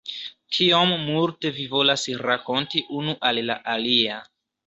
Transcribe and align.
Tiom 0.55 0.93
multe 1.09 1.51
vi 1.57 1.65
volas 1.75 2.05
rakonti 2.23 2.83
unu 3.01 3.15
al 3.31 3.43
la 3.51 3.61
alia. 3.77 4.19